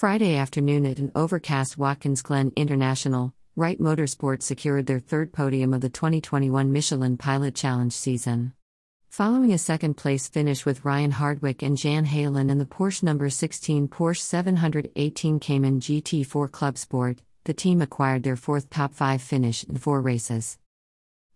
Friday 0.00 0.34
afternoon 0.34 0.86
at 0.86 0.98
an 0.98 1.12
overcast 1.14 1.76
Watkins 1.76 2.22
Glen 2.22 2.52
International, 2.56 3.34
Wright 3.54 3.78
Motorsports 3.78 4.44
secured 4.44 4.86
their 4.86 4.98
third 4.98 5.30
podium 5.30 5.74
of 5.74 5.82
the 5.82 5.90
2021 5.90 6.72
Michelin 6.72 7.18
Pilot 7.18 7.54
Challenge 7.54 7.92
season. 7.92 8.54
Following 9.10 9.52
a 9.52 9.58
second 9.58 9.98
place 9.98 10.26
finish 10.26 10.64
with 10.64 10.86
Ryan 10.86 11.10
Hardwick 11.10 11.60
and 11.60 11.76
Jan 11.76 12.06
Heylen 12.06 12.48
in 12.48 12.56
the 12.56 12.64
Porsche 12.64 13.02
number 13.02 13.28
16 13.28 13.88
Porsche 13.88 14.22
718 14.22 15.38
Cayman 15.38 15.80
GT4 15.80 16.50
Club 16.50 16.78
Sport, 16.78 17.20
the 17.44 17.52
team 17.52 17.82
acquired 17.82 18.22
their 18.22 18.36
fourth 18.36 18.70
top 18.70 18.94
five 18.94 19.20
finish 19.20 19.64
in 19.64 19.76
four 19.76 20.00
races. 20.00 20.56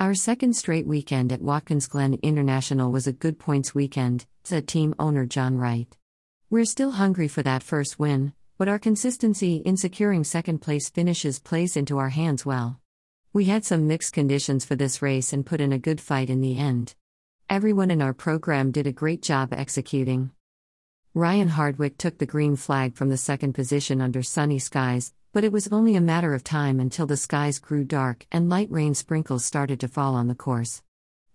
Our 0.00 0.14
second 0.14 0.54
straight 0.54 0.88
weekend 0.88 1.30
at 1.30 1.40
Watkins 1.40 1.86
Glen 1.86 2.18
International 2.24 2.90
was 2.90 3.06
a 3.06 3.12
good 3.12 3.38
points 3.38 3.72
weekend, 3.72 4.26
said 4.42 4.66
team 4.66 4.96
owner 4.98 5.26
John 5.26 5.58
Wright. 5.58 5.96
We're 6.50 6.64
still 6.64 6.92
hungry 6.92 7.28
for 7.28 7.42
that 7.42 7.62
first 7.62 7.98
win, 7.98 8.32
but 8.58 8.68
our 8.68 8.78
consistency 8.78 9.56
in 9.64 9.76
securing 9.76 10.24
second 10.24 10.58
place 10.58 10.90
finishes 10.90 11.38
plays 11.38 11.76
into 11.76 11.96
our 11.96 12.08
hands 12.08 12.44
well. 12.44 12.80
We 13.32 13.44
had 13.44 13.64
some 13.64 13.86
mixed 13.86 14.12
conditions 14.12 14.64
for 14.64 14.74
this 14.74 15.00
race 15.00 15.32
and 15.32 15.46
put 15.46 15.60
in 15.60 15.72
a 15.72 15.78
good 15.78 16.00
fight 16.00 16.28
in 16.28 16.40
the 16.40 16.58
end. 16.58 16.96
Everyone 17.48 17.90
in 17.92 18.02
our 18.02 18.12
program 18.12 18.72
did 18.72 18.88
a 18.88 18.92
great 18.92 19.22
job 19.22 19.52
executing. 19.52 20.32
Ryan 21.14 21.48
Hardwick 21.48 21.98
took 21.98 22.18
the 22.18 22.26
green 22.26 22.56
flag 22.56 22.96
from 22.96 23.10
the 23.10 23.16
second 23.16 23.52
position 23.52 24.00
under 24.00 24.24
sunny 24.24 24.58
skies, 24.58 25.12
but 25.32 25.44
it 25.44 25.52
was 25.52 25.68
only 25.68 25.94
a 25.94 26.00
matter 26.00 26.34
of 26.34 26.42
time 26.42 26.80
until 26.80 27.06
the 27.06 27.16
skies 27.16 27.60
grew 27.60 27.84
dark 27.84 28.26
and 28.32 28.48
light 28.48 28.70
rain 28.72 28.94
sprinkles 28.94 29.44
started 29.44 29.78
to 29.80 29.88
fall 29.88 30.16
on 30.16 30.26
the 30.26 30.34
course. 30.34 30.82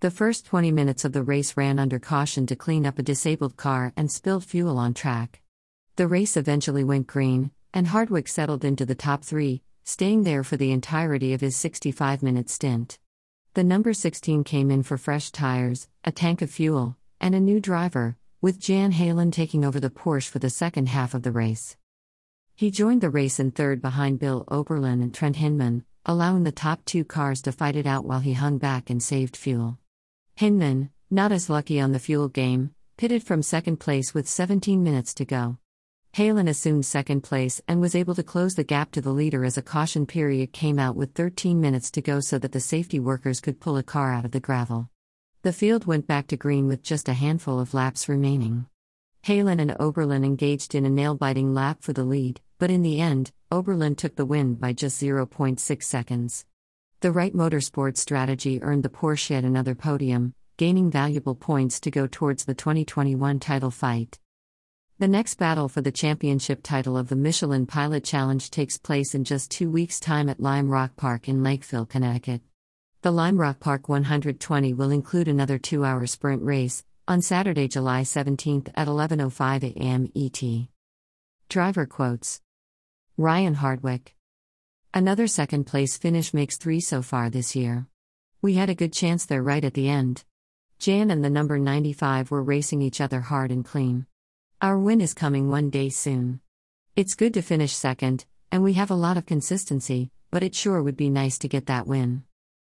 The 0.01 0.11
first 0.11 0.45
20 0.45 0.71
minutes 0.71 1.05
of 1.05 1.13
the 1.13 1.23
race 1.23 1.55
ran 1.55 1.79
under 1.79 1.99
caution 1.99 2.45
to 2.47 2.55
clean 2.57 2.85
up 2.85 2.99
a 2.99 3.03
disabled 3.03 3.55
car 3.55 3.93
and 3.95 4.11
spilled 4.11 4.43
fuel 4.43 4.77
on 4.77 4.93
track. 4.93 5.42
The 5.95 6.07
race 6.07 6.35
eventually 6.35 6.83
went 6.83 7.05
green, 7.05 7.51
and 7.71 7.85
Hardwick 7.85 8.27
settled 8.27 8.65
into 8.65 8.83
the 8.83 8.95
top 8.95 9.23
three, 9.23 9.61
staying 9.83 10.23
there 10.23 10.43
for 10.43 10.57
the 10.57 10.71
entirety 10.71 11.33
of 11.33 11.41
his 11.41 11.55
65 11.55 12.23
minute 12.23 12.49
stint. 12.49 12.97
The 13.53 13.63
number 13.63 13.93
16 13.93 14.43
came 14.43 14.71
in 14.71 14.81
for 14.81 14.97
fresh 14.97 15.29
tires, 15.29 15.87
a 16.03 16.11
tank 16.11 16.41
of 16.41 16.49
fuel, 16.49 16.97
and 17.21 17.35
a 17.35 17.39
new 17.39 17.59
driver, 17.59 18.17
with 18.41 18.59
Jan 18.59 18.91
Heylen 18.91 19.31
taking 19.31 19.63
over 19.63 19.79
the 19.79 19.91
Porsche 19.91 20.27
for 20.27 20.39
the 20.39 20.49
second 20.49 20.89
half 20.89 21.13
of 21.13 21.21
the 21.21 21.31
race. 21.31 21.77
He 22.55 22.71
joined 22.71 23.01
the 23.01 23.11
race 23.11 23.39
in 23.39 23.51
third 23.51 23.79
behind 23.79 24.17
Bill 24.17 24.45
Auberlen 24.47 25.03
and 25.03 25.13
Trent 25.13 25.35
Hindman, 25.35 25.85
allowing 26.07 26.43
the 26.43 26.51
top 26.51 26.83
two 26.85 27.05
cars 27.05 27.39
to 27.43 27.51
fight 27.51 27.75
it 27.75 27.85
out 27.85 28.03
while 28.03 28.19
he 28.21 28.33
hung 28.33 28.57
back 28.57 28.89
and 28.89 29.01
saved 29.01 29.37
fuel. 29.37 29.77
Hindman, 30.33 30.89
not 31.11 31.31
as 31.31 31.51
lucky 31.51 31.79
on 31.79 31.91
the 31.91 31.99
fuel 31.99 32.29
game, 32.29 32.73
pitted 32.97 33.21
from 33.21 33.43
second 33.43 33.77
place 33.77 34.15
with 34.15 34.27
17 34.27 34.81
minutes 34.81 35.13
to 35.13 35.25
go. 35.25 35.59
Heylen 36.15 36.47
assumed 36.47 36.85
second 36.85 37.21
place 37.21 37.59
and 37.67 37.81
was 37.81 37.95
able 37.95 38.13
to 38.13 38.21
close 38.21 38.53
the 38.53 38.63
gap 38.63 38.91
to 38.91 39.01
the 39.01 39.11
leader 39.11 39.43
as 39.43 39.57
a 39.57 39.63
caution 39.63 40.05
period 40.05 40.53
came 40.53 40.77
out 40.77 40.95
with 40.95 41.15
13 41.15 41.59
minutes 41.59 41.89
to 41.89 42.03
go 42.03 42.19
so 42.19 42.37
that 42.37 42.51
the 42.51 42.59
safety 42.59 42.99
workers 42.99 43.41
could 43.41 43.59
pull 43.59 43.77
a 43.77 43.83
car 43.83 44.13
out 44.13 44.23
of 44.23 44.29
the 44.29 44.39
gravel. 44.39 44.91
The 45.41 45.51
field 45.51 45.85
went 45.85 46.05
back 46.05 46.27
to 46.27 46.37
green 46.37 46.67
with 46.67 46.83
just 46.83 47.09
a 47.09 47.13
handful 47.13 47.59
of 47.59 47.73
laps 47.73 48.07
remaining. 48.07 48.67
Heylen 49.25 49.59
and 49.59 49.71
Auberlen 49.71 50.23
engaged 50.23 50.75
in 50.75 50.85
a 50.85 50.89
nail 50.89 51.15
biting 51.15 51.55
lap 51.55 51.79
for 51.81 51.93
the 51.93 52.03
lead, 52.03 52.41
but 52.59 52.69
in 52.69 52.83
the 52.83 53.01
end, 53.01 53.31
Auberlen 53.51 53.97
took 53.97 54.15
the 54.15 54.23
win 54.23 54.53
by 54.53 54.71
just 54.71 55.01
0.6 55.01 55.81
seconds. 55.81 56.45
The 56.99 57.11
Wright 57.11 57.33
Motorsports 57.33 57.97
strategy 57.97 58.61
earned 58.61 58.83
the 58.83 58.89
Porsche 58.89 59.43
another 59.43 59.73
podium, 59.73 60.35
gaining 60.57 60.91
valuable 60.91 61.33
points 61.33 61.79
to 61.79 61.89
go 61.89 62.05
towards 62.05 62.45
the 62.45 62.53
2021 62.53 63.39
title 63.39 63.71
fight. 63.71 64.19
The 65.03 65.09
next 65.09 65.35
battle 65.35 65.67
for 65.67 65.81
the 65.81 65.91
championship 65.91 66.61
title 66.63 66.95
of 66.95 67.09
the 67.09 67.17
Michelin 67.17 67.65
Pilot 67.65 68.05
Challenge 68.05 68.49
takes 68.49 68.77
place 68.77 69.13
in 69.13 69.25
just 69.25 69.51
two 69.51 69.69
weeks' 69.69 69.99
time 69.99 70.29
at 70.29 70.39
Lime 70.39 70.69
Rock 70.69 70.95
Park 70.95 71.27
in 71.27 71.43
Lakeville, 71.43 71.85
Connecticut. 71.85 72.39
The 73.01 73.11
Lime 73.11 73.35
Rock 73.35 73.59
Park 73.59 73.89
120 73.89 74.73
will 74.73 74.91
include 74.91 75.27
another 75.27 75.57
two 75.57 75.83
hour 75.83 76.07
sprint 76.07 76.41
race 76.41 76.85
on 77.05 77.21
Saturday, 77.21 77.67
July 77.67 78.03
17th 78.03 78.71
at 78.75 78.87
11.05 78.87 79.75
a.m. 79.75 80.09
ET. 80.15 80.69
Driver 81.49 81.85
quotes 81.85 82.39
Ryan 83.17 83.55
Hardwick. 83.55 84.15
Another 84.93 85.27
second 85.27 85.65
place 85.65 85.97
finish 85.97 86.33
makes 86.33 86.55
three 86.55 86.79
so 86.79 87.01
far 87.01 87.29
this 87.29 87.57
year. 87.57 87.87
We 88.41 88.53
had 88.53 88.69
a 88.69 88.73
good 88.73 88.93
chance 88.93 89.25
there 89.25 89.43
right 89.43 89.65
at 89.65 89.73
the 89.73 89.89
end. 89.89 90.23
Jan 90.79 91.11
and 91.11 91.25
the 91.25 91.29
number 91.29 91.59
95 91.59 92.31
were 92.31 92.41
racing 92.41 92.81
each 92.81 93.01
other 93.01 93.19
hard 93.19 93.51
and 93.51 93.65
clean. 93.65 94.05
Our 94.63 94.79
win 94.79 95.01
is 95.01 95.13
coming 95.13 95.49
one 95.49 95.69
day 95.69 95.89
soon. 95.89 96.39
It's 96.95 97.15
good 97.15 97.33
to 97.33 97.41
finish 97.41 97.73
second, 97.73 98.23
and 98.49 98.63
we 98.63 98.71
have 98.79 98.89
a 98.89 98.95
lot 98.95 99.17
of 99.17 99.25
consistency, 99.25 100.09
but 100.31 100.41
it 100.41 100.55
sure 100.55 100.81
would 100.81 100.95
be 100.95 101.09
nice 101.09 101.37
to 101.39 101.49
get 101.49 101.65
that 101.65 101.85
win. 101.85 102.23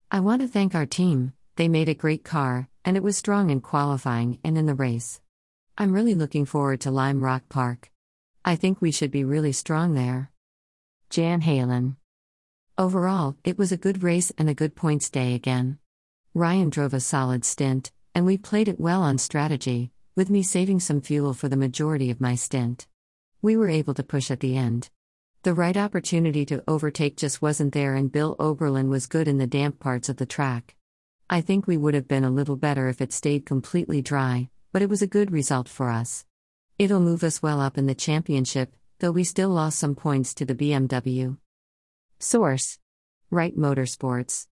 I 0.09 0.19
want 0.19 0.41
to 0.41 0.47
thank 0.47 0.73
our 0.73 0.87
team, 0.87 1.33
they 1.55 1.67
made 1.67 1.89
a 1.89 1.93
great 1.93 2.23
car, 2.23 2.67
and 2.83 2.97
it 2.97 3.03
was 3.03 3.15
strong 3.15 3.51
in 3.51 3.61
qualifying 3.61 4.39
and 4.43 4.57
in 4.57 4.65
the 4.65 4.73
race. 4.73 5.21
I'm 5.77 5.93
really 5.93 6.15
looking 6.15 6.45
forward 6.45 6.81
to 6.81 6.89
Lime 6.89 7.23
Rock 7.23 7.43
Park. 7.47 7.91
I 8.43 8.55
think 8.55 8.81
we 8.81 8.91
should 8.91 9.11
be 9.11 9.23
really 9.23 9.51
strong 9.51 9.93
there. 9.93 10.31
Jan 11.11 11.41
Heylen. 11.41 11.97
Overall, 12.75 13.37
it 13.43 13.59
was 13.59 13.71
a 13.71 13.77
good 13.77 14.01
race 14.01 14.31
and 14.35 14.49
a 14.49 14.55
good 14.55 14.75
points 14.75 15.11
day 15.11 15.35
again. 15.35 15.77
Ryan 16.33 16.71
drove 16.71 16.95
a 16.95 16.99
solid 16.99 17.45
stint, 17.45 17.91
and 18.15 18.25
we 18.25 18.35
played 18.39 18.67
it 18.67 18.79
well 18.79 19.03
on 19.03 19.19
strategy, 19.19 19.92
with 20.15 20.29
me 20.29 20.43
saving 20.43 20.79
some 20.79 21.01
fuel 21.01 21.33
for 21.33 21.49
the 21.49 21.57
majority 21.57 22.09
of 22.11 22.21
my 22.21 22.35
stint. 22.35 22.87
We 23.41 23.57
were 23.57 23.69
able 23.69 23.93
to 23.95 24.03
push 24.03 24.29
at 24.29 24.39
the 24.39 24.55
end. 24.55 24.89
The 25.43 25.53
right 25.53 25.75
opportunity 25.75 26.45
to 26.45 26.63
overtake 26.67 27.17
just 27.17 27.41
wasn't 27.41 27.73
there, 27.73 27.95
and 27.95 28.11
Bill 28.11 28.35
Auberlen 28.37 28.89
was 28.89 29.07
good 29.07 29.27
in 29.27 29.37
the 29.37 29.47
damp 29.47 29.79
parts 29.79 30.09
of 30.09 30.17
the 30.17 30.25
track. 30.25 30.75
I 31.29 31.41
think 31.41 31.67
we 31.67 31.77
would 31.77 31.93
have 31.93 32.07
been 32.07 32.23
a 32.23 32.29
little 32.29 32.55
better 32.55 32.87
if 32.87 33.01
it 33.01 33.11
stayed 33.11 33.45
completely 33.45 34.01
dry, 34.01 34.49
but 34.71 34.81
it 34.81 34.89
was 34.89 35.01
a 35.01 35.07
good 35.07 35.31
result 35.31 35.67
for 35.67 35.89
us. 35.89 36.25
It'll 36.79 36.99
move 36.99 37.23
us 37.23 37.41
well 37.41 37.59
up 37.59 37.77
in 37.77 37.87
the 37.87 37.95
championship, 37.95 38.75
though 38.99 39.11
we 39.11 39.23
still 39.23 39.49
lost 39.49 39.79
some 39.79 39.95
points 39.95 40.33
to 40.35 40.45
the 40.45 40.55
BMW. 40.55 41.37
Source 42.19 42.79
Wright 43.29 43.57
Motorsports 43.57 44.41